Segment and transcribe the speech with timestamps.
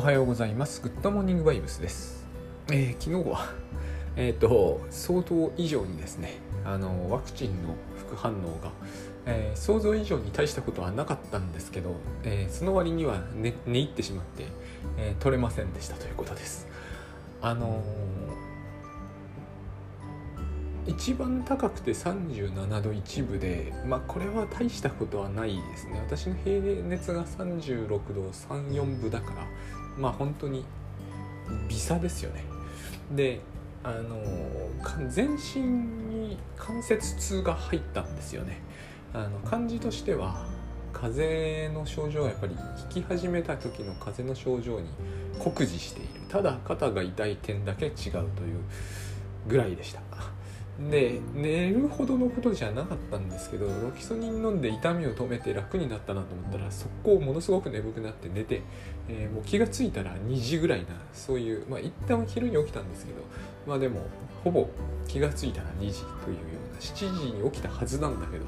[0.00, 0.80] おはようございます。
[0.80, 2.26] グッドモーニングバイブスです。
[2.72, 3.52] えー、昨日は、
[4.16, 8.72] えっ、ー、と、相当以上にですね、あの、ワクチンの副反応が、
[9.26, 14.46] えー、想像以上に大したことはなかったんですけど、えその割には寝寝入ってしまって、
[14.96, 16.66] え取れませんでしたということです。
[17.42, 17.82] あの
[20.86, 29.46] 一番高くて37度1分で、まあ、これは大したことはないですね私の平熱が36度34分だから
[30.00, 30.64] まあ本当に
[31.68, 32.44] 微差ですよね。
[33.12, 33.40] で
[33.82, 34.20] あの
[35.08, 38.60] 全身に関節痛が入ったんですよね。
[39.12, 40.46] あの感じとしては
[40.92, 42.56] 風邪の症状はやっぱり
[42.94, 44.88] 引き始めた時の風邪の症状に
[45.38, 46.08] 酷似している。
[46.28, 48.28] ただ肩が痛い点だけ違うという
[49.48, 50.00] ぐらいでした。
[50.88, 58.62] で寝るほどのことじゃなかったんですけどロキソニン飲んで痛みを止めて楽になったなと思ったら速攻ものすごく眠くなって寝て、
[59.08, 63.18] えー、もう気が付いたら2時ぐらいなそういうまあ一旦昼に起きたんですけど
[63.66, 64.06] まあでも
[64.42, 64.68] ほぼ
[65.06, 66.40] 気が付いたら2時というよ
[66.70, 68.46] うな7時に起きたはずなんだけど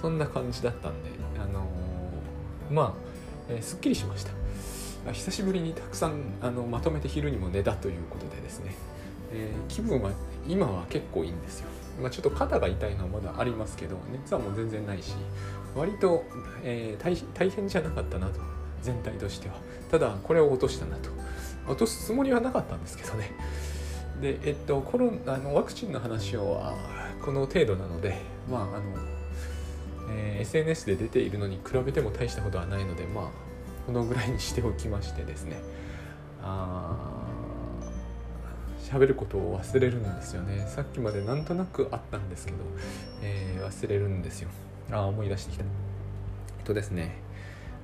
[0.00, 2.92] そんな感じだったんであのー、まあ、
[3.50, 4.32] えー、すっきりしました。
[5.12, 8.74] 久しぶりにたくさんあのまとめて昼にも寝たということでですね。
[9.32, 10.10] えー、気分は
[10.48, 11.68] 今は結構いいんですよ。
[12.00, 15.14] まあ、ちょっと肩が痛いのはまだありますけど熱はもう全然ないし
[15.74, 16.24] 割と、
[16.62, 18.40] えー、大変じゃなかったなと。
[18.82, 19.54] 全体としては。
[19.90, 21.10] ただこれを落としたなと。
[21.66, 23.32] 落とすつもりはなかったんですけどね。
[24.20, 26.74] でえっとコロあのワクチンの話は
[27.22, 28.16] この程度なので
[28.50, 28.82] まああの、
[30.10, 33.24] えー、SNS で出ているのに比べても大したことはないのでまあ
[33.86, 35.60] このぐらいにしておきましてですね。
[36.42, 37.27] あ
[38.90, 40.66] 喋ることを忘れるんですよね。
[40.68, 42.58] さっきまでなんとなくあったんですけど、
[43.22, 44.48] えー、忘れるんですよ。
[44.90, 45.64] ああ思い出してきた。
[45.64, 45.66] え
[46.62, 47.28] っとですね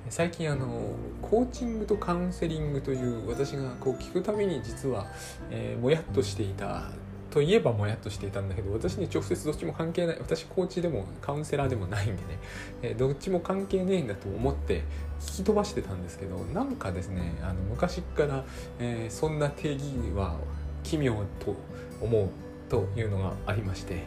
[0.09, 5.07] 最近あのコーチングとカウンセリングという私がこう聞くたびに実は、
[5.49, 6.91] えー、もやっとしていた
[7.31, 12.39] といえばもやっとしていたんだけど私に直接どっちも関係ない私コーチでもカウンセラーでもないんでね、
[12.81, 14.83] えー、どっちも関係ねえんだと思って
[15.19, 18.45] 聞き飛ばしてたんですけどなんかですねあの昔から、
[18.79, 19.83] えー、そんな定義
[20.15, 20.37] は
[20.85, 21.55] 奇妙と
[21.99, 22.29] 思う
[22.69, 24.03] というのがありまして、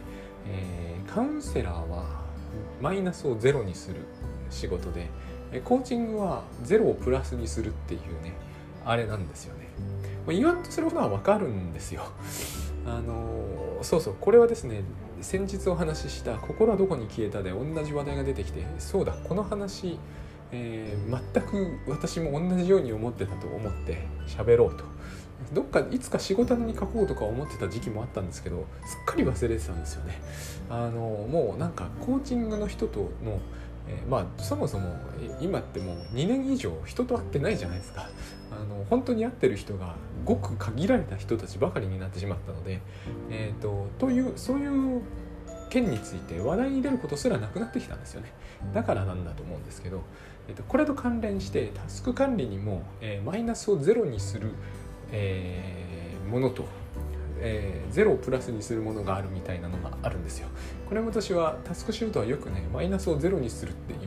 [0.47, 2.23] えー、カウンセラーは
[2.81, 3.97] マイナスをゼロにする
[4.49, 5.09] 仕事で
[5.65, 8.33] コーチングはゼロをプラスにするっていうね
[8.85, 9.67] あれなんですよね。
[10.27, 12.03] 言わんとすることはわかるんですよ。
[12.85, 14.83] あのそうそうこれはですね
[15.21, 19.99] 先日お話しした「心はどこに消えた」で同じ話題が出てきてそうだこの話、
[20.51, 24.83] えー、全く私も同じように思ってたと思って喋ろうと。
[25.53, 30.21] どっかいつか仕事に書こうとか思ってた時期もあったんですけどすっかり忘れてたんですよね。
[30.69, 33.39] あのもうなんかコーチングの人との
[33.89, 34.95] えー、まあそもそも
[35.41, 38.07] 今ってもう2年以上人と会ってないじゃないですか。
[38.51, 39.95] あの本当に会ってる人が
[40.25, 42.81] ごく限られた人たちばかりになってしまったので、
[43.29, 45.01] えーと、というそういう
[45.69, 48.31] 件について話題に出ることすらなくなってきたんですよね。
[48.73, 50.03] だからなんだと思うんですけど、
[50.49, 54.51] えーと、これと関連してタスク管理にも、えー、マイナスをゼロにする
[55.11, 56.65] えー、ものと、
[57.39, 60.47] えー、ゼロをプラスにするものがあるみたいなのがあるんですよ。
[60.87, 63.99] これも私はタスクシュートはよくねマイナスをゼロにするっていう、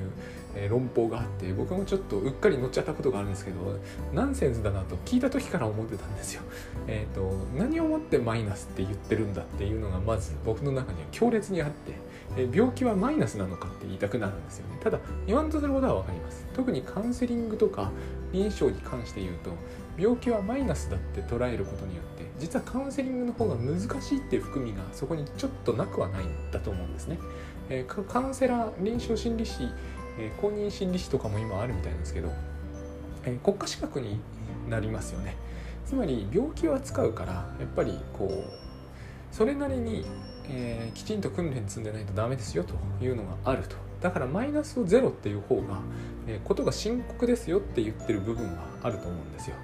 [0.54, 3.78] え、論法があって僕もちょっとうっかり乗っちゃったことがあるんですけど
[4.12, 6.42] ナンセンスだなと聞いた時から思ってたんですよ。
[6.86, 12.12] えっ、ー、と何をもってマイナスって言ってるんだっていうのがまず僕の中には強烈にあって。
[12.37, 17.91] 病気はマイナスなのかって言いたくなるんですよねただ言わんとすることは分かります特にカウンセリングとか
[18.32, 19.53] 臨床に関して言うと
[19.98, 27.19] 病気はマイナスだって捉えることによって実はカウンセリングの方が難しいっていう含みがそこにちょっとなくはないんだと思うんですね。
[27.69, 29.69] え、カウンセラー臨床心理士、
[30.19, 32.32] え、公認心理士とかも今あるみたいなんですけど、
[33.25, 34.19] え、国家資格に
[34.69, 35.37] なりますよね。
[35.87, 38.62] つまり病気を扱うからやっぱりこう
[39.31, 40.04] それなりに、
[40.48, 43.76] えー、きちんと訓練積んでないとダメですよというのがあると。
[44.00, 45.80] だからマイナスをゼロっていう方が、
[46.26, 49.56] えー、ことが深刻ですよって言ってる部分はあると思うんですよ。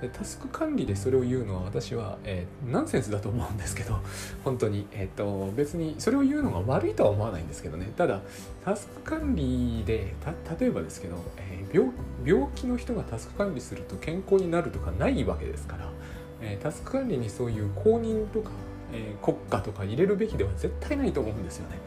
[0.00, 3.98] でタスク管理でそれを言うのは私は、えー、ナンセンスだと思うんですけど
[4.44, 7.90] 本当に、えーと、別にそれを言うのが悪いとは思わないんですけどね。
[7.96, 8.20] ただ
[8.64, 10.14] タスク管理で
[10.60, 11.92] 例えばですけど、えー、病
[12.24, 15.90] 病気の人がタスク管理すると健康になるとかないわけですから、
[16.42, 18.50] え、タスク管理にそういう公認とか
[18.96, 21.78] えー、国家とか入れるべきでは絶対ないと思うんですよね。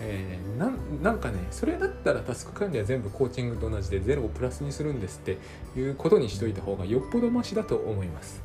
[0.00, 5.38] えー、なんかねそれだったらタスク管理は全部コーチングと同じでゼロをプラスにするんですって
[5.78, 8.42] いうことにしといた方がよっぽどマシだと思います。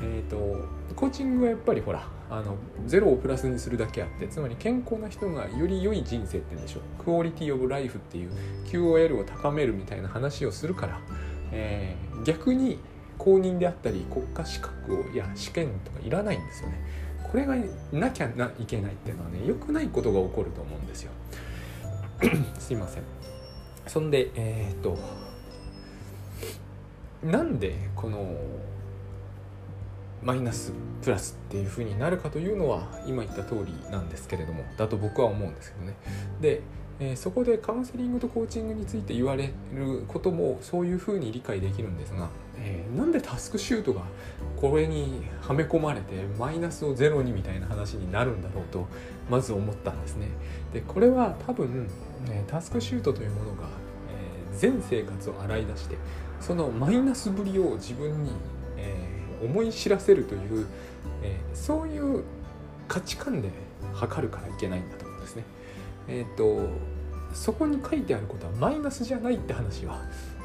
[0.00, 2.56] えーと、コーチングはやっぱりほらあの
[2.86, 8.30] ゼロをプラスにするだけあってつまり健康な人がより良い人生って言うんでしょうクオリティオブライフっていう
[8.66, 11.00] QOL を高めるみたいな話をするから、
[11.52, 12.78] えー、逆に
[13.16, 16.80] 公認であったり国家資格をや試験とかいらないんですよね
[17.30, 17.56] これが
[17.92, 18.26] なきゃ
[18.58, 21.10] いけないっていうのはね良くないことが起こると思うんですよ。
[22.58, 23.02] すいません。
[23.86, 24.98] そんでえー、っと
[27.26, 28.36] なんでこの
[30.22, 35.94] マイナスプラスっていう風になるかというのは今言った通りなんですけれどもだと僕は思うんですけどね。
[36.40, 36.62] で、
[36.98, 42.28] えー、そこでカウンセリングとコーチングについて言われることもそういう風に理解できるんですが、
[42.66, 44.02] え、なんでタスクシュートが
[44.56, 48.86] これにはめ込まれてマイナスをゼロにみたいな話になるんだろうと
[49.30, 50.28] まず思ったんですね
[50.72, 51.86] でこれは多分、
[52.28, 53.68] ね、タスクシュートというものが、
[54.52, 55.96] えー、全生活を洗い出して
[56.40, 58.30] そのマイナスぶりを自分に、
[58.76, 60.66] えー、思い知らせるという、
[61.22, 62.24] えー、そういう
[62.88, 63.50] 価値観で
[63.94, 65.44] 測るからいけないんだと思うんですね。
[66.08, 66.68] えっ、と
[67.32, 70.00] そこに書いてあることはマイナスじゃないって話は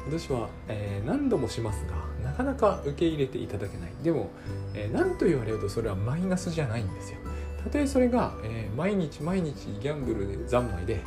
[0.06, 4.30] 私は、えー、何度もしますがなかなか受け入れていただけないでも、
[4.74, 7.18] えー、何と言われるとそれはマイナスじゃないんですよ
[7.62, 11.00] たとえそれが、えー、毎日毎日ギャンブルで三昧で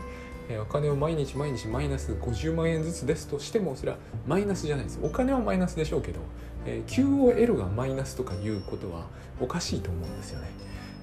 [0.49, 6.19] えお金を毎日毎日マイナス50万円ずつですとしてもそれはマイナスじゃないですお金はマイナスでしょうけど、
[6.67, 9.07] え QOL がマイナスとかいうことは
[9.39, 10.49] おかしいと思うんですよね。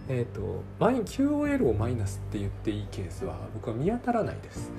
[0.08, 4.70] えーと、QOL をマイナスって言っていいケースは僕は見当たらないです。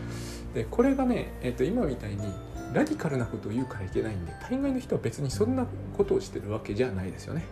[0.54, 2.34] でこれがね、えーと、今みたいに
[2.74, 5.66] ラディカルなことを言うからいけないんで大概の人は別にそんな
[5.98, 7.44] ことをしてるわけじゃないですよね。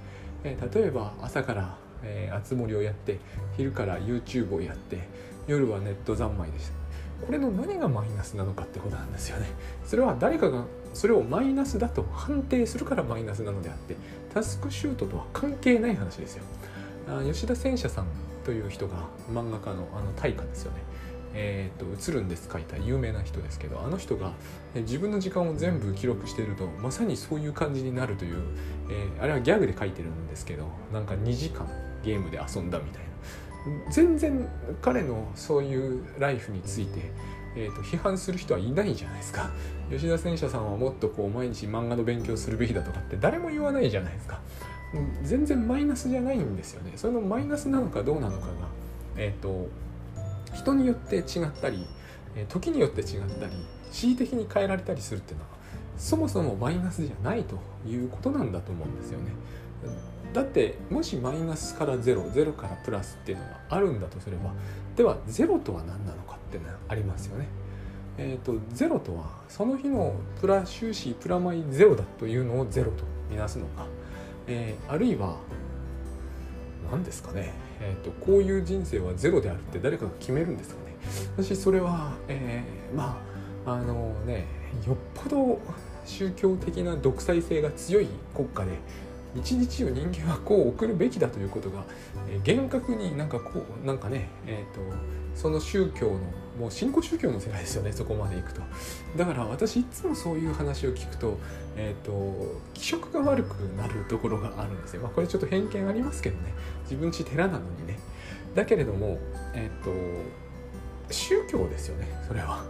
[0.43, 3.19] え、例えば朝から、えー、集盛をやって
[3.57, 5.07] 昼から YouTube をやって
[5.47, 6.81] 夜はネット三昧でした。
[7.25, 9.47] これの何がマイナスなのかってことなんですよね。
[9.85, 13.95] それは誰かがそれをマイナスだと判定するからマイナスなのであって
[14.33, 16.43] タスクシュートとは関係ない話ですよ。
[17.07, 18.07] あ吉田戦車さん
[18.43, 18.95] という人が
[19.31, 20.79] 漫画家のあの大家ですよね。
[21.33, 24.33] えーと、映るんです書いた有名な人ですけどあの人が
[24.75, 28.43] 自分の時間を全部記録しているとまさにそういう感じになるという、
[28.89, 31.67] えー、あれはギャグで書いてるんですけどなんか2時間
[32.03, 33.11] ゲームで遊んだみたいな。
[33.91, 34.47] 全然
[34.81, 37.11] 彼のそういうライフについて、
[37.55, 39.51] えーと、批判する人はいないじゃないですか。
[39.91, 44.39] 吉田戦車さんはもっとこう毎日漫画の勉強するべきだとかって誰も言わないじゃないですか。
[45.23, 46.93] 全然マイナスじゃないんですよね。
[46.95, 48.53] そのマイナスなのかどうなのかが
[49.15, 49.69] えっ、ー、と
[50.61, 51.85] 人によって違ったり
[52.47, 53.51] 時によって違ったり
[53.91, 55.49] 恣意的に変えられたりするっていうのは
[55.97, 59.31] そもそもマイナスじゃないということなんだと思うんですよね
[60.33, 64.53] だってもしマイナスからゼロゼロからプラスっていうのがあるんだとすれば
[64.95, 67.47] ではゼロとは何なのかっていうのはありますよね。
[68.17, 73.85] えーと、ゼロとはその日のプラ収支プラマイゼロだというのをゼロとみなすのか、
[74.47, 75.37] えー、あるいは
[76.91, 80.91] 何ですかね、えーと、こういう人生はゼロであるって誰かが決めるんですかね。
[81.35, 83.21] 私それは、えー、ま
[83.65, 84.45] ああのね
[84.87, 85.59] よっぽど
[86.05, 88.71] 宗教的な独裁性が強い国家で
[89.35, 91.83] 一日を人間はこう送るべきだということが、
[92.29, 94.95] えー、厳格になんかこうなんかねえっ、ー、と
[95.35, 96.19] その宗教の
[96.61, 98.61] もう新興宗教の世界ですよねそこまでいくと。
[99.17, 101.39] だから私いつもそういう話を聞くと
[101.75, 105.01] えっ、ー、と気色が悪くなるところがあるんですよ。
[105.01, 106.53] まあこれちょっと偏見ありますけどね。
[106.83, 107.97] 自分ち寺なのにね。
[108.53, 109.17] だけれども
[109.55, 109.91] えっ、と
[111.11, 112.63] 宗教ですよねそれは。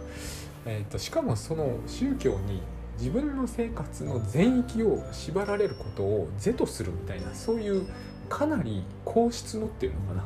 [0.64, 2.62] えっ、としかもその宗教に
[2.98, 7.86] 自分の生活の全域を縛られることを是とするみたいなそういう
[8.28, 10.24] かなり皇室のっていうのかな、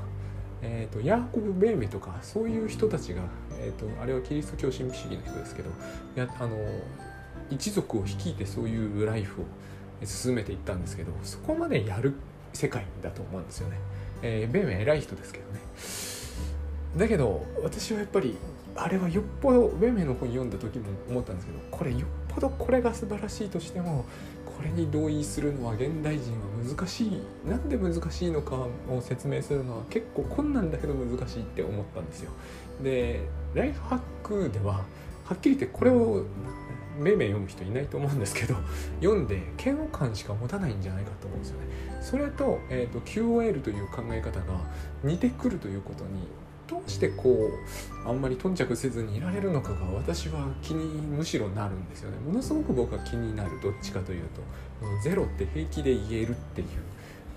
[0.63, 3.23] えーと、ヤーコブ・ベーメとかそういう人たちが、
[3.67, 5.71] えーと、あれはキリスト教神秘主義の人ですけど
[6.15, 6.57] やあの
[7.51, 9.45] 一族を率いてそういうライフを
[10.05, 12.15] 進めていったんですけどそこまでやる
[12.53, 13.77] 世界だと思うんですよね。
[14.23, 15.61] えー、ベーメ偉い人ですけどね。
[16.97, 18.37] だけど私はやっぱり
[18.75, 24.05] あれはよっぽどベーメの本読んだ時も思ったんですけどこれよっぽどこれが素晴らしいとしても
[24.45, 32.31] これに同意するのは現代人は難しいなんで難しいのかを説明するのは結構困難だけど難しいって思ったんですよ
[32.83, 33.21] で
[33.55, 34.85] ライフハックでは
[35.25, 36.25] はっきり言ってこれを
[36.99, 38.55] めいめい読む人いないと思うんですけど
[39.01, 41.67] 読んで嫌悪感しか持たないんじゃないかと思うんですよね。
[42.01, 44.61] それと,、えーと QOL という考え方が
[45.03, 46.27] 似てくるということに
[46.69, 47.51] どうしてこ
[48.05, 52.19] うあんまり頓着せずにいられるのかが私は気にむしろなるんですよね。
[52.19, 54.43] ものすごく僕は気になるどっちかというと。
[55.03, 56.67] ゼロって平気で言えるっていう、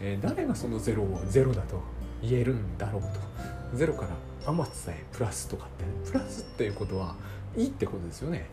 [0.02, 1.82] えー、誰がそのゼロをゼロだと
[2.22, 3.78] 言えるんだろうと。
[3.78, 4.10] ゼロから
[4.46, 5.70] あまつさえプラスとかっ
[6.06, 7.16] てプラスっていうことは
[7.56, 8.48] いいってことですよね。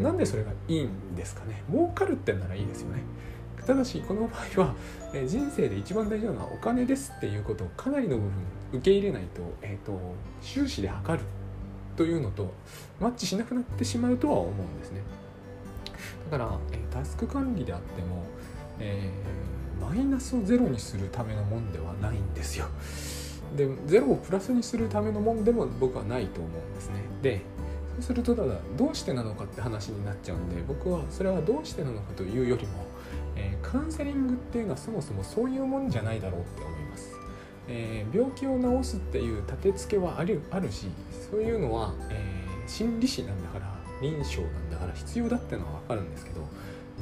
[0.00, 1.62] なんでそれがいいんですかね。
[1.70, 3.02] 儲かるってならいいですよね。
[3.66, 4.74] ただしこの場合は、
[5.12, 8.32] え、人生で一番大事なのはお金ですっていうことをかなりの部分
[8.72, 9.98] 受け入れないと,、えーと、
[10.40, 11.24] 収支で測る
[11.96, 12.54] というのと
[13.00, 15.02] マッチしなくなってしまうとは思うんですね。
[16.30, 18.24] だから、え、タスク管理であっても、
[18.78, 22.66] えー、マイナスをゼロにするためのもんではないんですよ。
[23.56, 27.02] でゼロをプラスにするためのもんでも僕はないと思うんですね。
[27.22, 27.40] で
[27.96, 32.84] そうするとただどうしてなのかって話になっちゃうんで僕はそれはどうしてなのかというよりも、
[33.34, 37.10] えー、カウンセリングっていうのはそもそもそういうもんじゃないだろうって思います。
[37.68, 40.86] えー、病気を治すっていう立て付けはあるあるし
[41.30, 46.40] そういうのは、えー、心理師なんだから臨床なんだから必要だってのは分かるんですけど、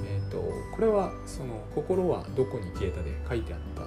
[0.05, 3.83] えーと、これはその「心はどこに消えた」で書いてあった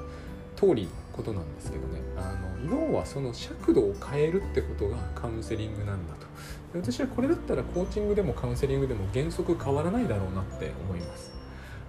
[0.55, 0.89] 通りの
[1.19, 2.33] ことなんですけどねあ
[2.65, 6.27] の要はその尺度を変えるってことがカウンセリングなんだと
[6.73, 11.31] 私はこれだったらコーチングでもカウンセリングでも原則変わらないだろうなって思います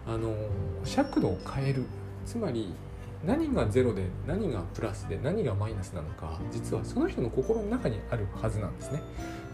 [0.07, 0.35] あの
[0.85, 1.85] 尺度を変える
[2.27, 2.75] つまり
[3.25, 9.03] 何がゼロで何がプラスで何がマイナスなのか実はその人の心の中にあるはずなんですね。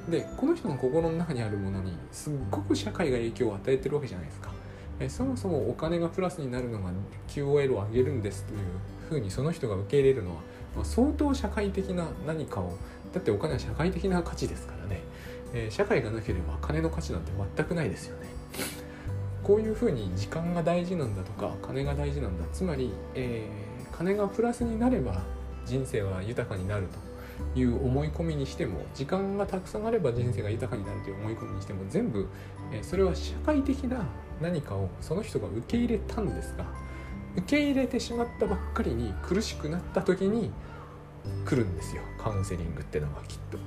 [0.08, 4.50] でこの人の心の中にあるものにすっごく社会が影響を与えてるわけじゃないですか。
[5.00, 6.90] えそもそもお金がプラスになるのが
[7.28, 8.60] QOL を上げるんですという
[9.08, 10.42] ふうにその人が受け入れるのは、
[10.74, 12.76] まあ、相当社会的な何かを
[13.12, 15.00] だってお金は社会的な価値ですからね、
[15.54, 18.26] えー、社会がなければ金の価値なんて全くないですよね。
[19.46, 25.22] こういうふうに時間が大事なんだとか金が大事なんだつまり、えー、金がプラスになれば
[25.64, 26.88] 人生は豊かになる
[27.54, 32.26] という思い込みにしても時間がたくさんあれば人生が豊かになるという思い込みにしても全部、
[32.72, 34.04] えー、それは社会的な
[34.40, 36.66] 何かをその人が受け入れたんですが
[37.36, 40.50] 受け入れてしまったばっかりに苦しくなった時に
[41.44, 43.58] 来るんですよカウンセリングってのはきっと。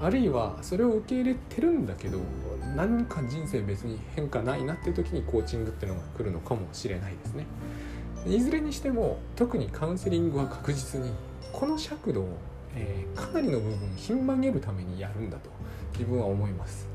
[0.00, 2.18] あるいはそれを受け入れてるんだけど
[2.76, 7.46] 何か人生別に変化ないなっていう時にコーチングってのが来るのかもしれないですね。
[8.26, 11.10] いずれにしても特にカウンセリングは確実に
[11.52, 12.28] この尺度を、
[12.74, 15.50] えー、かなりの部分ひん曲げるためにやるんだと
[15.92, 16.91] 自分は思います。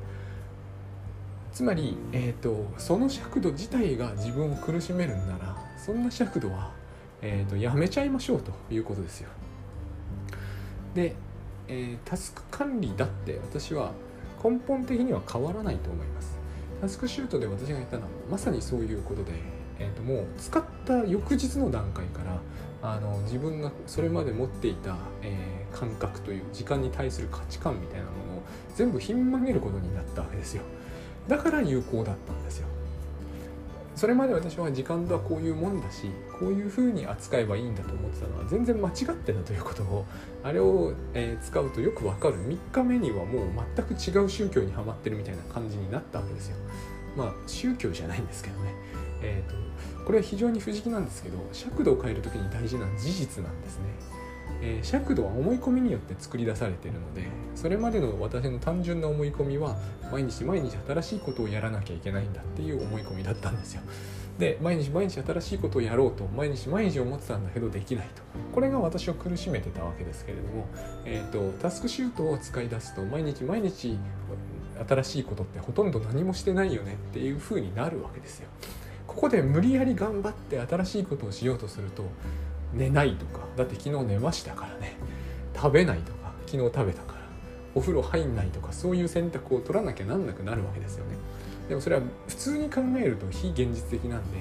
[1.58, 6.72] つまり、えーと、その尺度自体が自分を苦しめるんならそんな尺度は、
[7.24, 9.30] えーとやめちゃいましょうということですよ。
[10.94, 11.16] で
[11.68, 13.92] えー、タスク管理だって私は
[14.44, 16.38] 根本的には変わらないと思います
[16.80, 19.32] タスクシュートで私が言ったのはまさにそういうことで、
[19.80, 22.40] えー、ともう使った翌日の段階から
[22.84, 28.44] あの自分がそれまで持っていた、えー、感覚という時間に対する価値観みたいなものを
[28.76, 30.62] 全部ひん曲げることになったわけですよ
[31.28, 32.68] だから有効だったんですよ
[33.98, 40.06] それまで私は時間とはこういうもんだしこういうふうに扱えばいいんだと思ってたのは全然間違ってたということを
[40.44, 46.58] あれを、え、使うとよくわかる3日目にはもう全く違う宗教にはまってるみたいな感じになったわけですよ。
[47.18, 48.72] まあ宗教じゃないんですけどね。
[49.24, 49.56] えーと、
[50.06, 53.86] これは非常に不思議なんですけど尺度を変える時に大事な事実なんですね。
[54.62, 59.76] えー、尺度は思い込みによって作り出されているのでそれまでの私の単純な思い込みは
[60.12, 63.82] 毎日毎日新しいことをやらなきゃいけないんだっていう思い込みだったんですよ。
[64.38, 68.22] で毎日毎日新しいことをやろうと毎日毎日思ってたんだけどできないと。
[68.54, 70.68] これが私を苦しめてたわけですけれども、
[71.06, 73.98] えーと、タスクシュートを使い出すと毎日毎日
[74.88, 78.48] 新しいことってほとんど何もしてないよねっていうふうになるわけですよ。
[79.08, 82.04] ここで無理やり頑張って新しいことをしようとすると
[82.78, 83.46] 寝ないとか。
[83.56, 84.98] だって昨日寝ましたからね。
[85.56, 86.32] 食べないとか。
[86.46, 87.18] 昨日食べたから。
[87.76, 88.72] お風呂入んないとか。
[88.72, 91.16] そういう選択を取らなきゃなんなくなるわけですよね。
[91.70, 94.38] でもそれは普通に考えると非現実的なんで、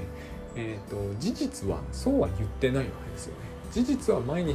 [0.55, 3.40] えーと、事実はそうは言ってないわけですよね。
[3.73, 4.55] 事実は毎日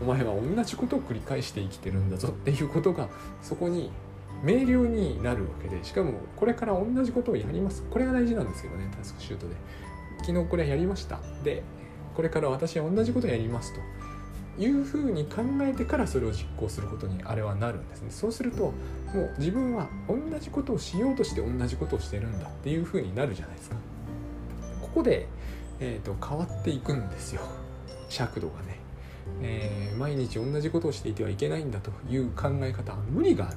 [0.00, 3.08] お前は同じことを繰り返して生きてるんだぞっていうことが
[3.42, 3.90] そこに
[4.42, 7.82] 明瞭になるわけでしかもこれから同じことをやります。
[7.90, 9.54] これが大事なんですけどねタスクシュートで。
[10.22, 11.18] 昨日これやりました。
[11.42, 11.62] で
[12.20, 13.80] これから私は同じことをやりますと。
[14.62, 18.10] いうふうに考えてからそれを実行することにあれはなるんですね。
[18.10, 18.72] そうするとも
[19.14, 23.76] う自分は同じことをしようとして同じことをしてるんだっていうふうになるじゃないですか。
[24.82, 25.28] ここで、
[25.78, 27.40] えーと、変わっていくんですよ。
[28.10, 28.80] 尺度がね、
[29.40, 33.56] えー、毎日同じことをしていてはいけないんだという考え方は無理がある。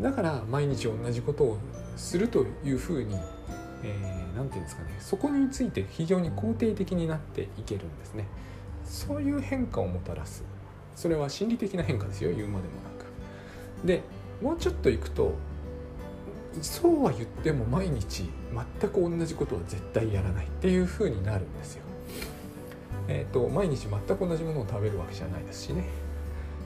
[0.00, 1.58] だから毎日同じことを
[1.96, 3.18] するというふうに
[3.84, 8.26] えー、て言うんですかねそこについて非常に肯定的になっていけるんですね。
[8.84, 10.44] そういう変化をもたらす。
[10.94, 12.90] それは心理的な変化ですよ言うまでもな
[13.82, 13.86] く。
[13.86, 14.02] で
[14.42, 15.34] もうちょっといくと
[16.62, 18.30] そうは言っても毎日
[18.80, 20.46] 全く同じことは絶対やらない。
[20.46, 21.82] っていう風になるんですよ。
[23.08, 25.84] えっ、ー、と毎日全く同じものを食べるわけじゃないですしね。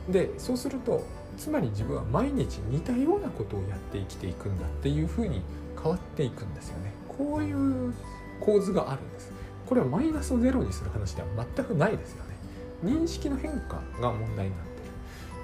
[0.09, 1.05] でそうすると
[1.37, 5.43] つまり自分は毎日似たようなことをやって生きていくんだっていう風に
[5.81, 6.93] 変わっていくんですよね。
[7.19, 7.93] こういう
[8.41, 9.33] 構図があるんです
[9.67, 12.37] これはマイナスをゼロにする話では全くないですよね。
[12.83, 14.67] 認識の変化が問題になっ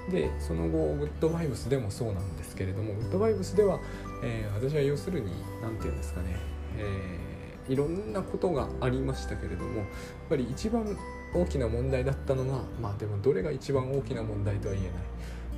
[0.07, 0.29] てる。
[0.29, 3.79] でその後グッドバイブスでもそうなんですけれどもグッドバイブスでは、
[4.23, 6.37] えー、私は要するに何て言うんですかね、
[6.77, 9.87] えいろんなことがありましたけれどもやっ
[10.29, 10.95] ぱり一番
[11.33, 14.93] 大きな問題だったのがまあでもどれが一番大きな問題とは言えない、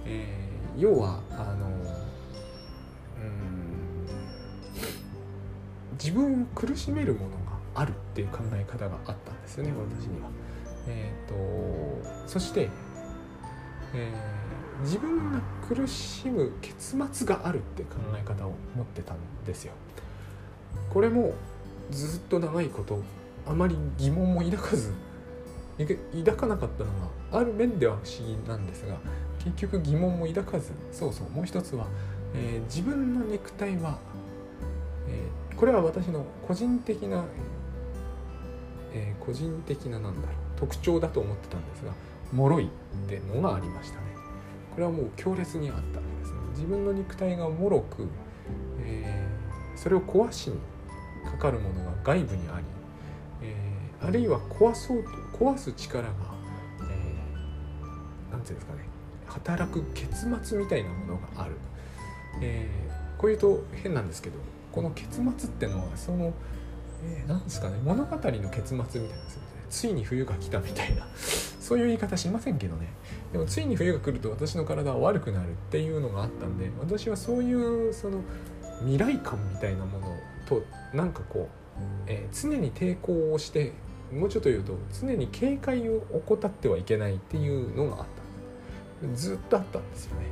[0.06, 1.67] えー、要はあの
[6.01, 7.38] 自分を苦しめるものが
[7.75, 10.30] あるっていう考え方があったんですよね私には。
[10.89, 12.70] えーと、そして、
[13.94, 19.74] えー、自分が苦しむ結末があるって考え方を持ってたんですよ。
[20.89, 21.34] これも
[21.92, 23.01] ずっと長いこと
[23.46, 24.94] あまり疑問も抱かず
[25.77, 26.89] 抱かなかったの
[27.32, 28.98] がある面では不思議なんですが
[29.44, 31.86] 結局疑問も抱かずそうそうもう一つは、
[32.34, 34.00] えー、自分の肉体は、
[35.08, 37.26] えー、これは私の個人的な、
[38.94, 41.94] えー、個人的ななんだろう特徴だと思ってたんですが
[42.32, 42.70] 脆いっ
[43.10, 44.08] てのがありましたね。
[44.74, 46.38] これはもう強烈にあったわけですね。
[46.52, 48.08] 自分の肉体が脆く、
[48.84, 50.58] えー、それを壊しに
[51.26, 52.66] かかるものが外部にあり、
[53.42, 56.10] えー、あるいは壊そうと壊す力が
[56.80, 58.80] 何、えー、て言うんですかね
[59.26, 61.54] 働く結末みたいなものがある、
[62.42, 64.36] えー、こういうと変なんですけど
[64.77, 66.31] この結末ってのはその、
[67.03, 69.48] えー、ですかね物語の結末みたいなですよね。
[69.72, 71.07] ついに冬が来たみたいな。
[71.60, 72.89] そういう言い方しませんけどね。
[73.34, 78.22] でもついに冬が来ると私の体は悪くなるっていうのがあったんで私はそういうその
[78.81, 80.15] 未来感みたいなもの
[80.46, 80.62] と
[80.93, 83.74] なんかこう、えー、常に抵抗をして
[84.13, 88.05] もうちょっと言うと常に警戒を怠ってはいけないっていうのがあっ
[89.01, 90.27] たずっとあったんですよね。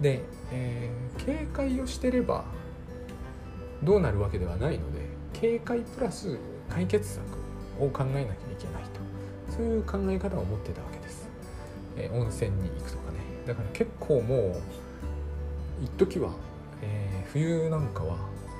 [0.00, 2.46] で、えー、警戒をしてれば
[3.84, 5.00] どうなるわけではないので
[5.32, 6.38] 警戒プラス
[6.68, 7.22] 解決策
[7.78, 9.04] を考えなきゃいけないと。
[9.50, 11.28] そういう考え方を持ってたわけです、
[11.96, 13.18] えー、温泉に行くとかね。
[13.46, 14.62] だから結構もう
[15.84, 16.32] 一時は、
[16.82, 18.16] えー、冬なんかは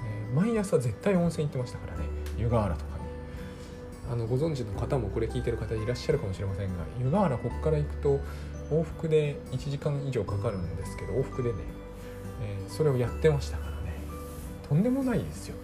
[0.06, 2.04] え毎朝絶対温泉行ってましたからね。
[2.38, 3.04] 湯河原とかに。
[4.12, 8.20] あのご存知の方もこれ聞いてる方いらっしゃるかもしれませんが湯河原ここから行くと
[8.70, 11.58] 往復で1時間以上かかるんですけど往復でね、
[12.42, 13.58] えー、それをやってました。
[14.68, 15.56] とんでもないですよ。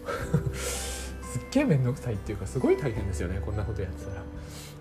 [0.53, 4.23] すっげえ面倒くさいっていうかすごい大変ですよねこんなことやってたら。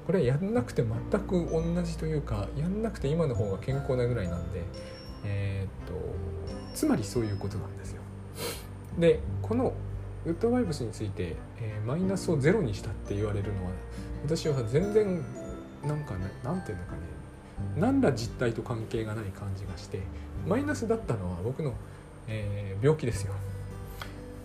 [0.05, 4.63] これやんなくて全く同じというかやんなくて今の方が健康なぐらいなんで
[5.23, 5.93] えー、っと
[6.73, 8.01] つまりそういうことなんですよ。
[8.97, 9.73] でこの
[10.25, 13.71] ウッドバイブスについて、えー、マイナスをゼロにしたって言われるのは
[14.25, 15.23] 私は全然
[15.86, 16.99] なんかね何て言うのかね
[17.77, 20.01] 何ら実態と関係がない感じがして
[20.47, 21.73] マイナスだったのは僕の、
[22.27, 23.34] えー、病気ですよ。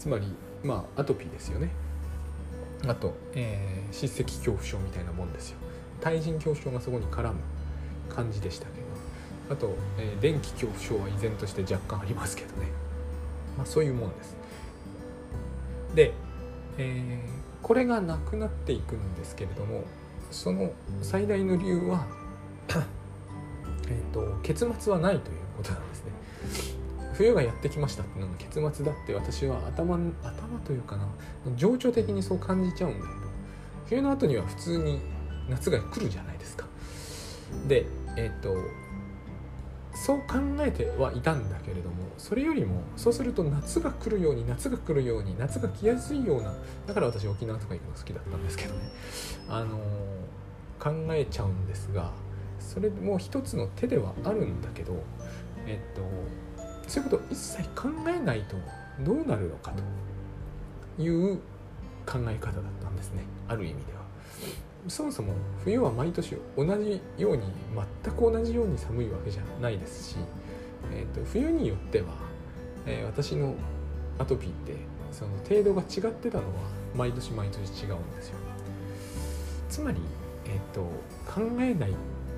[0.04, 0.26] つまり
[0.62, 1.70] まあアトピーですよね。
[2.86, 5.56] あと、えー、叱責恐怖症みたいなもんですよ。
[6.02, 7.36] 対人恐怖症がそこに絡む
[8.10, 8.72] 感じでしたけ
[9.48, 9.54] ど。
[9.54, 12.68] あと、えー、電気恐怖症は依然として若干ありますけどね。
[13.56, 14.36] まあそういうもんです。
[15.94, 16.12] で、
[16.76, 19.84] えー、これがなくなっていくんですけれども
[20.30, 22.04] その最大の理由は
[23.88, 26.12] えと結末はないということなんですね。
[27.14, 31.06] 冬がやってきましたっていうのが結末だって私は頭頭というかな
[31.56, 33.14] 情緒的にそう感じちゃうんだけど
[33.86, 35.00] 冬の後には普通に
[35.48, 36.66] 夏が来るじゃないですか。
[37.68, 38.54] でえっ、ー、と
[39.94, 46.52] そう考えてはいたんだけれどもそれよりもそうすると夏が来るように夏が来るように夏が来やすいような
[46.86, 48.80] だから私沖縄とか行くの好きだったんですけどね。
[49.48, 52.10] あのー、考えちゃうんですが
[52.58, 55.02] それも一つの手ではあるんだけど
[55.66, 56.02] えっと
[56.86, 58.56] そういうことを一切考えないと
[59.00, 59.72] どうなるのか
[60.96, 61.36] という
[62.06, 64.04] 考え方だったんですねある意味では。
[64.88, 65.32] そもそも
[65.64, 67.42] 冬は毎年同じように
[68.02, 70.16] 全く同じように寒いわけじゃないですし、
[70.92, 72.08] えーと、冬によっては、
[72.84, 73.54] えー、私の
[74.18, 74.76] アトピーって
[75.10, 76.52] その程度が違ってたのは
[76.94, 78.36] 毎年毎年違うんですよ。
[79.70, 79.98] つまり、
[80.44, 80.82] えーと、
[81.26, 81.90] 考えない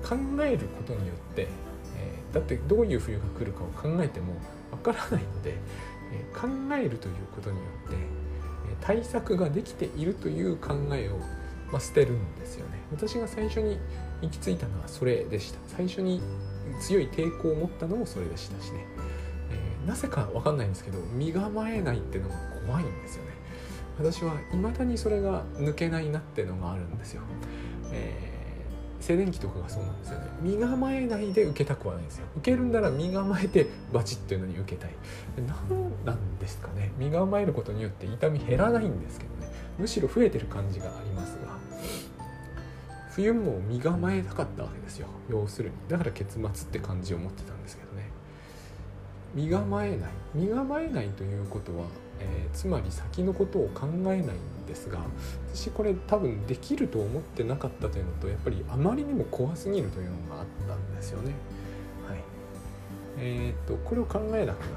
[0.03, 1.47] 考えることによって、
[2.39, 4.33] だってどういう冬が来るかを考えても
[4.71, 5.55] わからないので、
[6.13, 11.19] え、考えるということによって、え対策ができているという考えを
[11.71, 12.79] まあ、捨てるんですよね。
[12.91, 13.77] 私が最初に
[14.21, 15.59] 行き着いたのはそれでした。
[15.67, 16.21] 最初に
[16.81, 18.85] 強い抵抗を持ったのもそれでしたしね、
[19.51, 23.31] えー、なぜか分かんないんですけど身構えないってのが怖いんですよね。
[23.99, 27.23] 私は未だにそれが抜けないなっていうのがあるんですよ、
[27.91, 28.26] えー、
[28.99, 30.27] 静電気とかがそうなんですよね。
[30.41, 32.25] 身構えないで受けたくはないんですよ。
[32.37, 34.91] 受けるんなら身構えてバチッていうのに受けたい。
[35.37, 36.91] 何なんですかね。
[36.97, 39.51] 身構えることによって痛み減らないんですけどね。
[39.77, 41.55] むしろ増えてる感じがありますが
[43.11, 45.07] 冬も身構えたかったわけですよ。
[45.29, 45.75] 要するに。
[45.87, 48.09] だから結末って感じを持ってたんですけどね。
[49.33, 50.09] 身構えない。
[50.33, 51.85] 身構えないということは
[52.19, 54.21] えー、つまり先のことを考えないん
[54.67, 54.99] ですが
[55.53, 61.33] 私これ多分できると思ってなかったというのとやっぱりあまりにも怖すぎるというのがあったんですよね。
[62.07, 62.19] はい
[63.19, 64.67] えーと、とこれを考えなくなったと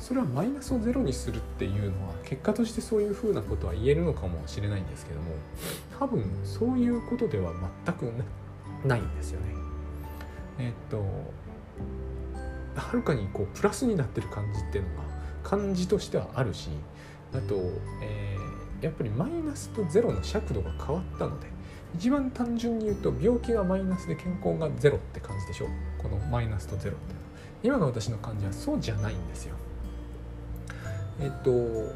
[0.00, 5.32] それはマイナスをゼロにするっていうのは結果としてそういうふうなことは言えるのかもしれないんですけども
[5.98, 7.52] 多分そういうことでは
[7.86, 8.12] 全く
[8.86, 9.46] ないんですよね。
[10.58, 10.98] えっ、と
[12.74, 15.11] はるかにこうプラスになってる感じっていうのが
[15.42, 16.70] 感じとしてはあるし
[17.32, 17.56] あと、
[18.02, 21.46] えー、やっぱりマイナスとゼロの尺度が変わったので
[21.94, 25.66] 一番単純に言うと病気がマイナスで健康がゼロって感じでしょ？
[26.02, 27.14] このマイナスとゼロって
[27.62, 29.54] 今の私の感じはそうじゃないんですよ。
[31.20, 31.94] えっと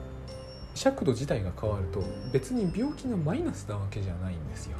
[0.75, 4.77] 尺度自体が変わると別に病気がマイナスなわけじゃないんですよ。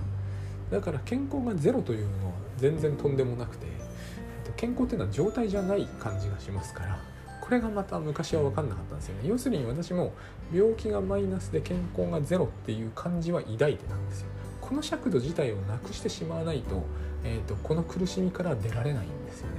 [0.71, 3.67] だから健康がゼロというのは全然とんでもなくて
[4.57, 7.01] 健康っていうのは状態じゃない感じがしますから
[7.47, 9.29] これがまた昔は分かんなかったんですよね。
[9.29, 10.13] 要するに私も
[10.53, 14.27] 病気がマイナスで健康がゼロっていう感じは抱いてたんですよ。
[14.61, 16.83] この尺度自体をなくしてしまわないと,、
[17.23, 19.53] えーと、この苦しみから出られないんですよね。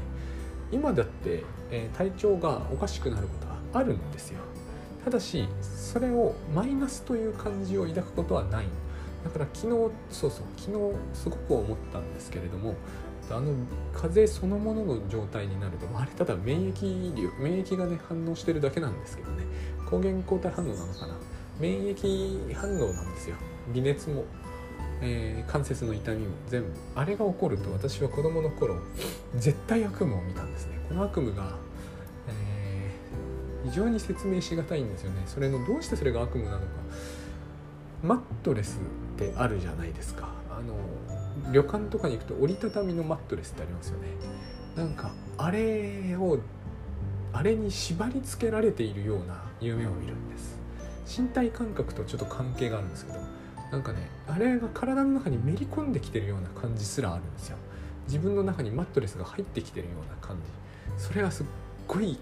[0.69, 4.41] 今だって、えー、体調がおかしくなることはあるんですよ。
[5.05, 8.65] ただしそれをマイナスという感じを抱くことはない。
[9.23, 12.75] だから昨日そうそう昨日すごく思ったんですけれども
[13.29, 13.53] あの
[13.93, 19.43] 風邪そのものの状態になるとあれただ免疫力免疫がね反応してるだけなんですけどね。
[19.89, 21.15] 抗原抗体反応なのかな？
[21.59, 23.35] 免疫反応なんですよ。
[23.73, 24.23] 微熱も、
[25.01, 26.69] えー、関節の痛みも全部。
[26.95, 28.77] あれが起こると私は子供の頃
[29.35, 30.79] 絶対悪夢を見たんですね。
[30.87, 31.55] この悪夢が、
[32.27, 35.23] えー、非常に説明しがたいんですよね。
[35.25, 36.65] それのどうしてそれが悪夢なのか。
[38.03, 38.79] マットレス
[39.15, 40.29] ってあるじゃないですか。
[40.49, 40.75] あの
[41.51, 44.07] 旅館とかに行くと折りたたみのマットレスってありますよね。
[44.75, 46.39] なんかあれを
[47.33, 50.57] あれに縛り付けられているような夢を見るんです。
[51.21, 53.19] 身体感覚とちょっと関係があるんですけど
[53.71, 57.57] なんかねあれが体の中にめり込んできてるような感じすらあるんですよ。
[58.07, 61.03] 自分の中にマットレスが入ってきてるような感じ。
[61.03, 61.45] それがすっ
[61.87, 62.17] ごい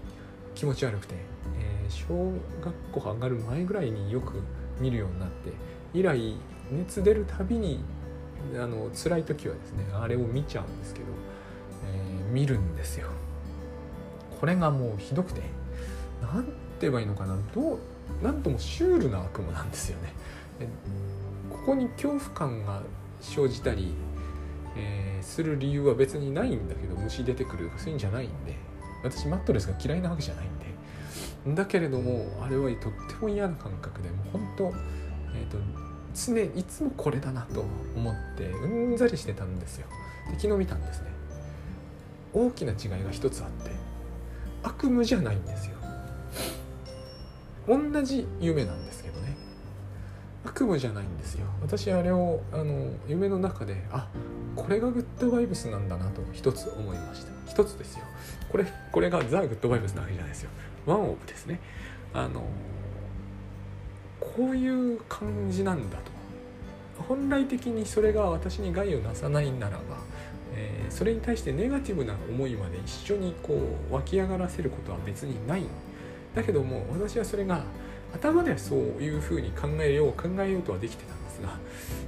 [0.54, 1.14] 気持ち悪くて、
[1.58, 4.42] えー、小学校上がる前ぐらいによく
[4.80, 5.52] 見るようになって
[5.94, 6.36] 以来
[6.70, 7.80] 熱出るたびに
[8.54, 11.06] あの辛い時はですねあれを見ちゃうんですけど、
[11.86, 13.08] えー、見るんですよ。
[14.40, 15.42] これがもうひどくて
[16.20, 17.78] 何て言えばいいのかなどう
[18.22, 20.12] 何ともシュールな悪夢なんですよね。
[21.50, 22.82] ここに恐怖感が
[23.20, 23.94] 生じたり、
[24.76, 28.54] えー、する理由は別にないんだけど虫出てくるとかそういうんじゃないんで
[29.02, 30.66] 私マットレスが嫌いなわけじゃないんで。
[31.54, 35.58] だけれどもあれはとっても嫌な感覚でもう本当えっ、ー、と
[36.16, 39.86] 常いつもこれだなと思ってうんざりしてたんですよ。
[40.30, 41.10] で昨日見たんですね。
[42.32, 43.70] 大きな違いが一つあって
[44.62, 45.76] 悪夢じゃないんですよ。
[47.68, 49.36] 同じ夢なんですけどね。
[50.44, 51.46] 悪夢じゃないんですよ。
[51.60, 54.08] 私あれをあの夢の中であ
[54.54, 57.32] これがグッドバイブスなんだなと一つ思いました。
[57.46, 58.04] 一つですよ。
[58.50, 60.50] これこれがザ・グッドバイブスなわけじゃないですよ。
[60.86, 61.60] ワンオブですね。
[62.14, 62.42] あの
[64.36, 66.16] こういう感じなんだと。
[67.08, 69.82] 本来的にそれが私に害をなさないならば、
[70.54, 73.58] えー、それに対してネガティブな思いまで一緒にこ
[73.90, 75.62] う湧き上がらせることは別にない。
[76.34, 77.64] だけども私はそれが
[78.14, 81.58] 頭ではそういうふうに考えよう考えようとはできてたんですが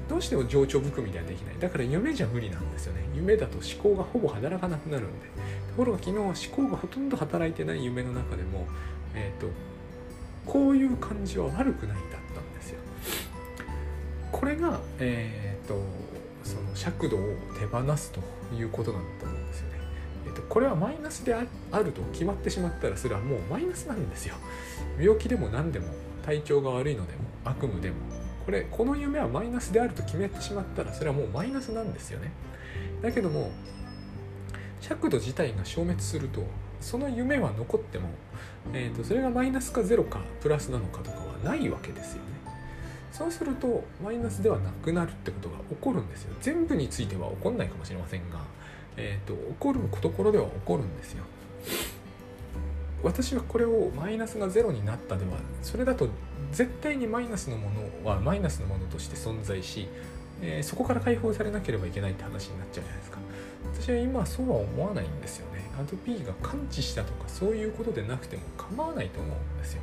[0.09, 1.59] どうしても情緒含みではできない。
[1.59, 3.09] だから夢じゃ無理なんですよね。
[3.15, 5.29] 夢だと思考がほぼ働かなくなるんで。
[5.71, 6.35] ところが昨日は思
[6.69, 8.67] 考がほとんど働いてない夢の中でも
[9.15, 9.51] えっ、ー、と
[10.47, 12.18] こういう感じは悪くないんだ
[14.49, 15.79] これが、えーと、
[16.43, 17.21] その尺度を
[17.61, 18.21] 手放すと
[18.57, 19.75] いうことなんだと思うんですよね。
[20.27, 21.43] えーと、これはマイナスであ
[21.81, 24.37] ると決まってしまったらそれはもうマイナスなんですよ。
[24.99, 25.89] 病気でも何でも
[26.25, 27.97] 体調が悪いのでも悪夢でも
[28.47, 32.33] これこの夢はマイナスであると決めてしまったらそれはもうマイナスなんですよね。
[33.03, 33.51] だけども
[34.81, 36.43] 尺度自体が消滅すると
[36.81, 38.09] その夢は残っても、
[38.73, 42.38] えーと、それがマイナスかゼロかプラスなのかとかはないわけですよね。
[43.13, 46.35] そうするとマイナスではなくなるってことが起こるんですよ。
[46.41, 48.41] 全部については起こんないかもしれませんが、
[48.97, 51.25] えーと、起こるところでは起こるんですよ。
[53.03, 56.09] 私はこれをマイナスがゼロになったではそれだと
[56.51, 59.89] 絶対にマイナスのものはマイナスのものとして存在し、
[60.43, 63.19] えー、そこから解放されなければいけないって話になっちゃうじゃないですか。
[63.65, 69.83] 私は今そうは思わないんですよねアドピーが感知したとかそういうことでなくても構わないと思うんですよ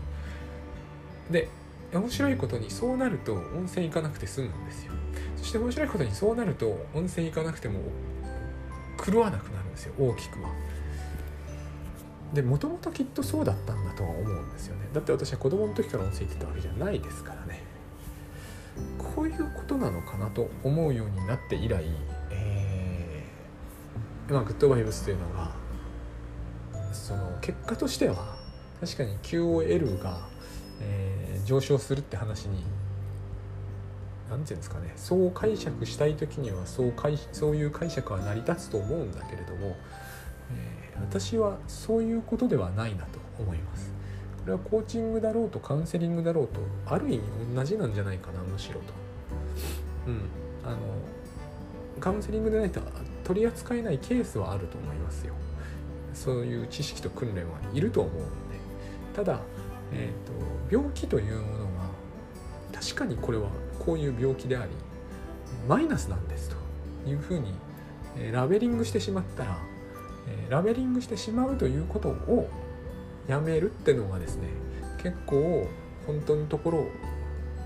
[1.32, 1.50] で
[1.94, 4.94] 面白いことにそうなると温泉行かなくて済むんですよ。
[5.38, 7.80] そして面白いことにそうなると温泉行かなくても
[9.06, 10.50] 狂わなくなるんですよ大きくは。
[12.34, 14.88] でもともときっとそうだったんだとは思うんですよね。
[14.94, 17.64] だって私は子供の時から教えてたわけじゃないですからね。
[18.98, 21.86] こういうことなのかなと思うようになって以来、
[22.30, 25.52] えーまあ、グッドバイブスというのが
[26.92, 28.36] その結果としては
[28.82, 30.28] 確かに QOL が、
[30.82, 32.64] えー、上昇するって話に
[34.30, 36.94] 何て言うんですかねそう解釈したい時にはそう
[37.32, 39.76] そういう解釈は成り立つと思うんだけれども、
[40.52, 43.94] えー、私はそういうことではないなと思います。
[44.40, 47.22] これはコーチングだろうとカウンセリングだろうとある意味
[47.56, 48.94] 同じなんじゃないかなむしろと。
[50.08, 50.22] うん、
[50.64, 50.78] あの
[52.00, 52.80] カウンセリングでないと
[53.24, 55.34] 取り扱えないケースはあると思いますよ。
[56.14, 58.32] そういう知識と訓練はいると思うので
[59.16, 59.40] ただ、
[59.94, 61.90] えーと、病気というものが
[62.74, 64.72] 確かにこれはこういう病気であり
[65.68, 67.54] マイナスなんですというふうに、
[68.18, 69.58] えラベリングしてしまったら、
[70.28, 72.50] えラベリングしてしまうということを
[73.28, 74.48] やめるってのがですね
[75.02, 75.68] 結構
[76.06, 76.88] 本当のところ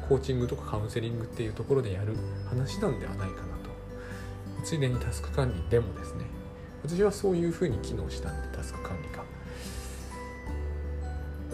[0.08, 2.16] コーチングとかカウンセリングっていうところでやる
[2.48, 3.70] 話なんではないかなと。
[4.64, 6.26] ついでにタスク管理でもですね
[6.84, 9.19] 私はそういうふうに機能したんでタスク管理が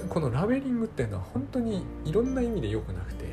[0.09, 3.25] このラベリングっていうのは本当にいろんな意味で良くなくて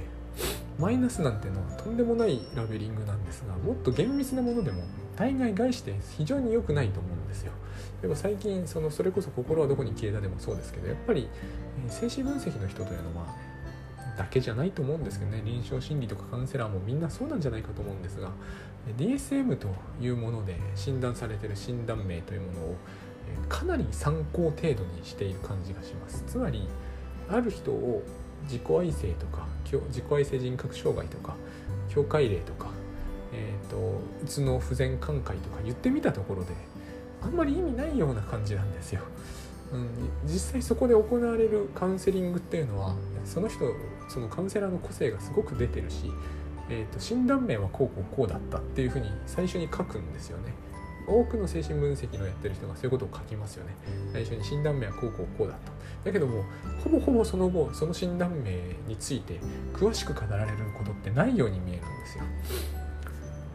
[0.79, 4.83] マイナスなんてのはとんでもないラベリングなんですがもっと厳密なものでも
[5.17, 7.53] 大概害して非常に良くないと思うんですよ。
[8.01, 11.29] でも最近そのそれこそ心はどこに消えたでもそうですけどやっぱり
[11.89, 13.27] 精神分析の人というのは
[14.17, 15.43] だけじゃないと思うんですけどね。
[15.45, 18.31] 臨床心理とかカウンセラーもみんなそうなんじゃないかと思うんですが
[18.99, 19.69] DSM と
[20.01, 22.77] いうもので診断されてる診断名というものを
[23.49, 26.69] かなり参考程度にしている感じがしますつまり
[27.29, 28.03] ある人を
[28.45, 29.47] 自己愛性とか
[29.89, 31.35] 自己愛性人格障害とか
[31.89, 32.69] 境界例とか、
[33.33, 33.77] えーと、
[34.23, 36.53] うつの不全寛解とか言ってみたところで
[37.23, 39.03] あんまり意味ないような感じなんですよ。
[39.73, 39.89] うん、
[40.27, 43.61] 実際そこで行われるカウンセリングっていうのはその人
[44.09, 46.11] そのカウンセラーの個性がすごく出てるし
[46.73, 50.55] えーと、診断名はこうこうこうだったっていうふうに最初に書くんですよね
[51.07, 53.75] 多くの精神分析のやってる人がそういうことを書きますよね。
[54.13, 55.73] 最初に診断名はこうこうこうだった
[56.05, 56.45] だけども
[56.83, 58.51] ほぼほぼその後その診断名
[58.87, 59.39] について
[59.73, 62.25] 詳しく語られることってないように見えるんですよ。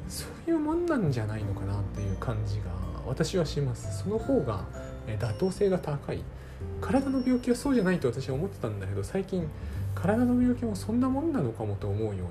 [0.09, 2.65] そういうもんなんじゃないのかなっていう感じが
[3.05, 4.03] 私はします。
[4.03, 4.65] その方が
[5.07, 6.23] 妥当性が高い。
[6.81, 9.47] 体の病気はそうじゃないと私は思ってたんだけど最近
[9.93, 12.25] 体の病気もそんなもんなのかもと思うよ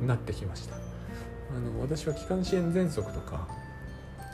[0.00, 0.76] うになってきました。
[0.76, 0.78] あ
[1.60, 3.48] の私は気管支炎喘息とか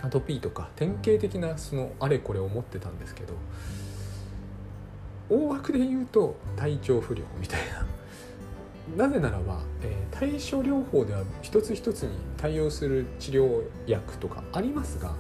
[0.03, 3.35] アトピーとか典型的なそのあれこれを持ってたんですけど
[5.29, 7.87] 大枠で言うと体調不良みたいな。
[8.97, 15.15] なぜならば、えー、対処療法では一つ一つに対応する治療薬とかありますが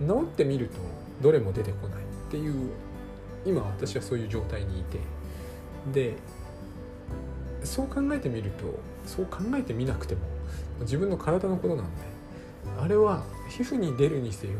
[0.00, 0.74] 治ってみると
[1.22, 2.70] どれも出てこないっていう
[3.46, 4.98] 今私はそういう状態にいて。
[5.92, 6.16] で
[7.64, 10.20] そう考えてみるとそう考えてみなくても
[10.80, 11.90] 自分の体のことなんで
[12.80, 14.54] あれは皮膚に出るにせよ、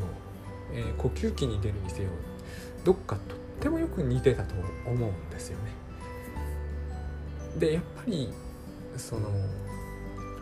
[0.72, 2.10] えー、呼吸器に出るにせよ
[2.84, 4.54] どっかとってもよく似てたと
[4.86, 5.70] 思うんですよね。
[7.58, 8.32] でやっぱり
[8.96, 9.30] その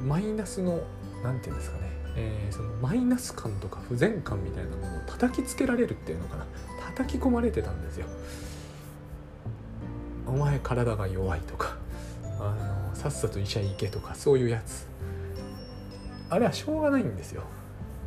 [0.05, 0.83] マイナスの
[1.23, 6.47] 何て言うんですかね、えー、そのマイナス感とか不全感みたいなものを叩きつけられるっていうのかな
[6.95, 8.07] 叩き込まれてたんですよ。
[10.27, 11.77] お前体が弱いとか
[12.39, 12.55] あ
[12.91, 14.87] のさっさと医者行けとかそういうやつ
[16.31, 17.43] あれはしょうがないんですよ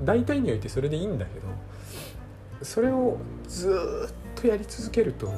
[0.04, 1.48] 大体においてそれでいいんだけど
[2.64, 3.70] それをず
[4.10, 5.32] っとやり続けると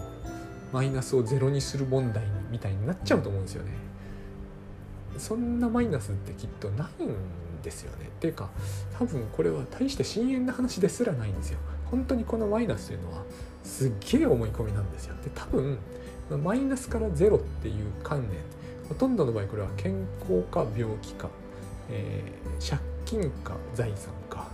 [0.72, 3.72] マイナスをゼロにする問題みたいになっちゃうと思うんですよね。
[5.18, 7.16] そんなマイナスってきっとないん
[7.62, 8.08] ですよね。
[8.08, 8.50] っていうか
[8.98, 11.60] 多分これは大して深淵な話ですらないんですよ。
[11.92, 13.24] 本当にこのマイナスというのは
[13.64, 15.16] すっげえ思い込みなんですよ。
[15.24, 15.78] で多分
[16.44, 18.40] マイナスからゼロっていう観念
[18.90, 21.30] ほとんどの場合これは健康か病気か、
[21.90, 24.48] えー、借金か財産か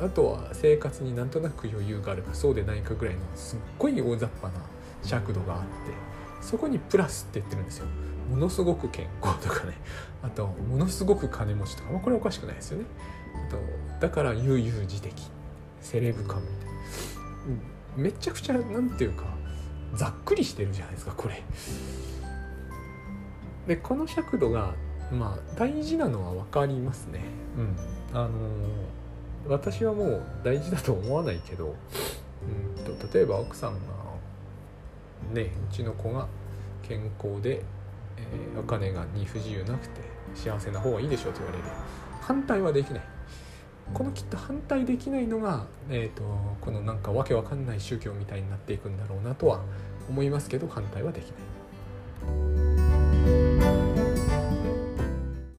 [0.00, 4.60] あとは生活になんとなく余裕があるかそうでないかぐらいのすっごい大雑把な
[5.02, 5.66] 尺度があって
[6.40, 7.86] そこにプラスって言ってるんですよ。
[8.30, 9.74] ものすごく健康とかね。
[10.22, 12.84] あとものすごく金持ちとか、まあ、これおかしくないですよね。
[13.48, 13.58] あと
[14.00, 15.30] だから悠々自適。
[15.80, 16.72] セレブ感みたいな、
[17.96, 19.24] うん、めちゃくちゃなんていうか
[19.94, 21.42] ざっくりしてるじゃないですかこれ。
[23.66, 24.74] でこの尺度が
[25.10, 27.20] まあ大事なのは分かりますね。
[27.56, 27.76] うん。
[28.12, 28.30] あのー、
[29.46, 31.74] 私はもう大事だと思わないけど、
[32.76, 33.78] うんと、例えば奥さんが
[35.32, 36.26] ねうちの子が
[36.82, 37.62] 健康で、
[38.16, 40.00] えー、お金がに不自由なくて
[40.34, 41.64] 幸せな方がいいでしょうと言われる
[42.20, 43.02] 反対はできない
[43.92, 46.22] このきっと反対できないのが、えーと、
[46.60, 49.62] このなんかわけわかんない宗教みたいになっていくんだろうなとは
[50.08, 51.30] 思いますけど反対はできな
[52.56, 52.59] い。